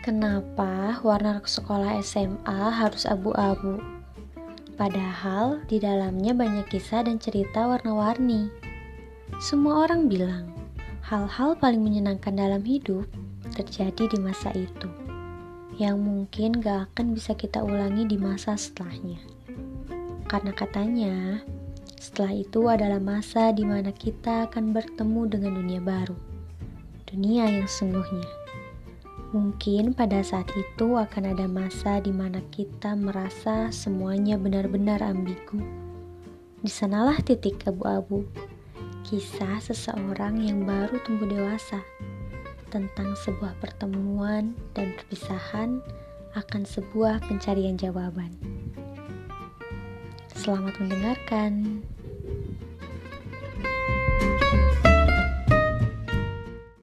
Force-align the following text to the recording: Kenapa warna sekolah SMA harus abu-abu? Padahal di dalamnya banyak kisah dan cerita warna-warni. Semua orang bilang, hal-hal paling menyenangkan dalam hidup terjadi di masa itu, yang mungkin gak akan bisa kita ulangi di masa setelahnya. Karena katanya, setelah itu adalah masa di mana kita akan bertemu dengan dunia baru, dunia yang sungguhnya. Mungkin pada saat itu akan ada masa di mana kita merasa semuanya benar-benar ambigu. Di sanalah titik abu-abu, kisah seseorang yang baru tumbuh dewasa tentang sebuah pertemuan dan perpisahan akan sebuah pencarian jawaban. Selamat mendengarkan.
Kenapa 0.00 0.96
warna 1.04 1.44
sekolah 1.44 2.00
SMA 2.00 2.72
harus 2.72 3.04
abu-abu? 3.04 3.84
Padahal 4.80 5.60
di 5.68 5.76
dalamnya 5.76 6.32
banyak 6.32 6.72
kisah 6.72 7.04
dan 7.04 7.20
cerita 7.20 7.68
warna-warni. 7.68 8.48
Semua 9.44 9.84
orang 9.84 10.08
bilang, 10.08 10.56
hal-hal 11.04 11.52
paling 11.60 11.84
menyenangkan 11.84 12.32
dalam 12.32 12.64
hidup 12.64 13.04
terjadi 13.52 14.08
di 14.08 14.16
masa 14.24 14.48
itu, 14.56 14.88
yang 15.76 16.00
mungkin 16.00 16.64
gak 16.64 16.88
akan 16.96 17.12
bisa 17.12 17.36
kita 17.36 17.60
ulangi 17.60 18.08
di 18.08 18.16
masa 18.16 18.56
setelahnya. 18.56 19.20
Karena 20.24 20.56
katanya, 20.56 21.44
setelah 22.00 22.40
itu 22.40 22.72
adalah 22.72 23.04
masa 23.04 23.52
di 23.52 23.68
mana 23.68 23.92
kita 23.92 24.48
akan 24.48 24.72
bertemu 24.72 25.28
dengan 25.28 25.60
dunia 25.60 25.80
baru, 25.84 26.16
dunia 27.04 27.52
yang 27.52 27.68
sungguhnya. 27.68 28.39
Mungkin 29.30 29.94
pada 29.94 30.26
saat 30.26 30.50
itu 30.58 30.98
akan 30.98 31.30
ada 31.30 31.46
masa 31.46 32.02
di 32.02 32.10
mana 32.10 32.42
kita 32.50 32.98
merasa 32.98 33.70
semuanya 33.70 34.34
benar-benar 34.34 34.98
ambigu. 35.06 35.62
Di 36.58 36.66
sanalah 36.66 37.14
titik 37.22 37.62
abu-abu, 37.62 38.26
kisah 39.06 39.62
seseorang 39.62 40.42
yang 40.42 40.66
baru 40.66 40.98
tumbuh 41.06 41.30
dewasa 41.30 41.78
tentang 42.74 43.14
sebuah 43.22 43.54
pertemuan 43.62 44.50
dan 44.74 44.98
perpisahan 44.98 45.78
akan 46.34 46.62
sebuah 46.66 47.22
pencarian 47.30 47.78
jawaban. 47.78 48.34
Selamat 50.34 50.74
mendengarkan. 50.82 51.86